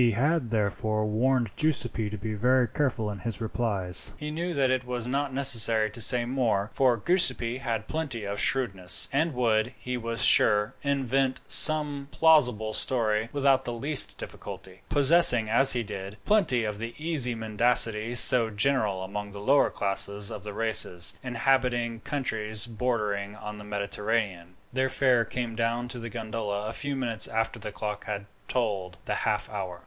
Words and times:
He 0.01 0.13
had 0.13 0.49
therefore 0.49 1.05
warned 1.05 1.51
Giuseppi 1.55 2.09
to 2.09 2.17
be 2.17 2.33
very 2.33 2.67
careful 2.67 3.11
in 3.11 3.19
his 3.19 3.39
replies. 3.39 4.13
He 4.17 4.31
knew 4.31 4.51
that 4.55 4.71
it 4.71 4.83
was 4.83 5.05
not 5.05 5.31
necessary 5.31 5.91
to 5.91 6.01
say 6.01 6.25
more, 6.25 6.71
for 6.73 6.97
Giuseppi 6.97 7.59
had 7.59 7.87
plenty 7.87 8.23
of 8.23 8.39
shrewdness, 8.39 9.07
and 9.13 9.35
would, 9.35 9.73
he 9.77 9.97
was 9.97 10.23
sure, 10.25 10.73
invent 10.81 11.39
some 11.45 12.07
plausible 12.09 12.73
story 12.73 13.29
without 13.31 13.63
the 13.63 13.73
least 13.73 14.17
difficulty, 14.17 14.81
possessing, 14.89 15.47
as 15.47 15.73
he 15.73 15.83
did, 15.83 16.17
plenty 16.25 16.63
of 16.63 16.79
the 16.79 16.95
easy 16.97 17.35
mendacity 17.35 18.15
so 18.15 18.49
general 18.49 19.03
among 19.03 19.33
the 19.33 19.39
lower 19.39 19.69
classes 19.69 20.31
of 20.31 20.43
the 20.43 20.51
races 20.53 21.13
inhabiting 21.21 21.99
countries 21.99 22.65
bordering 22.65 23.35
on 23.35 23.59
the 23.59 23.63
Mediterranean. 23.63 24.55
Their 24.73 24.89
fare 24.89 25.25
came 25.25 25.55
down 25.55 25.87
to 25.89 25.99
the 25.99 26.09
gondola 26.09 26.65
a 26.65 26.73
few 26.73 26.95
minutes 26.95 27.27
after 27.27 27.59
the 27.59 27.71
clock 27.71 28.05
had 28.05 28.25
tolled 28.47 28.97
the 29.05 29.13
half 29.13 29.47
hour. 29.47 29.79